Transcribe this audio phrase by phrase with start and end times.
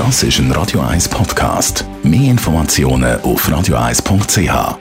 [0.00, 1.84] Das ist ein Radio 1 Podcast.
[2.02, 4.78] Mehr Informationen auf radio1.ch.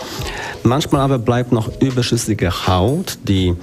[0.67, 3.55] Manchmal aber bleibt noch überschüssige Haut, die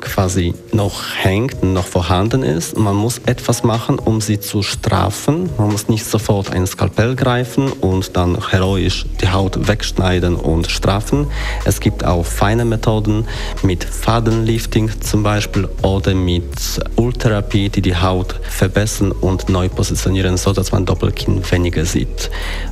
[0.00, 2.76] quasi noch hängt, noch vorhanden ist.
[2.76, 5.50] Man muss etwas machen, um sie zu straffen.
[5.56, 11.28] Man muss nicht sofort ein Skalpell greifen und dann heroisch die Haut wegschneiden und straffen.
[11.64, 13.28] Es gibt auch feine Methoden
[13.62, 16.44] mit Fadenlifting zum Beispiel oder mit
[16.96, 22.30] Ultherapie, die die Haut verbessern und neu positionieren, so dass man Doppelkinn weniger sieht.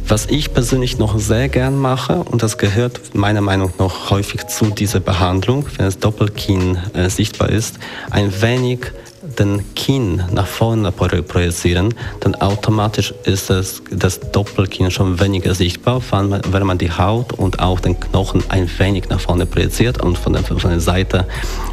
[0.09, 4.67] Was ich persönlich noch sehr gern mache und das gehört meiner Meinung nach häufig zu
[4.67, 8.93] dieser Behandlung, wenn das Doppelkinn äh, sichtbar ist, ein wenig
[9.39, 16.67] den Kinn nach vorne projizieren, dann automatisch ist das, das Doppelkinn schon weniger sichtbar, wenn
[16.67, 20.43] man die Haut und auch den Knochen ein wenig nach vorne projiziert und von der,
[20.43, 21.27] von der Seite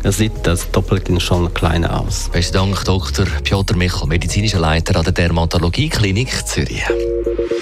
[0.03, 2.29] sieht das Doppelkinn schon kleiner aus.
[2.31, 3.25] Besten Dank, Dr.
[3.43, 6.83] Piotr Michel, medizinischer Leiter an der Dermatologie Klinik Zürich.